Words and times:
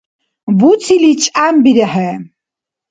Буцили 0.57 1.11
чӀямбирехӀе! 1.21 2.11